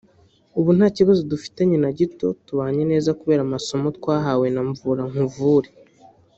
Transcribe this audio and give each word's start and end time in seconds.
ubu 0.59 0.69
nta 0.77 0.87
kibazo 0.97 1.21
dufitanye 1.31 1.77
na 1.83 1.91
gito 1.97 2.27
tubanye 2.45 2.83
neza 2.91 3.17
kubera 3.19 3.41
amasomo 3.43 3.87
twahawe 3.97 4.47
na 4.55 4.61
Mvura 4.69 5.03
nkuvure 5.11 5.69